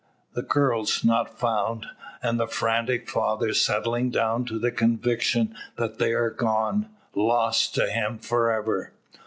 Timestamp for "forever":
8.17-8.93